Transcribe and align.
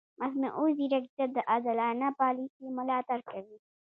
مصنوعي 0.21 0.73
ځیرکتیا 0.79 1.25
د 1.35 1.37
عادلانه 1.51 2.07
پالیسي 2.19 2.65
ملاتړ 2.77 3.19
کوي. 3.31 3.57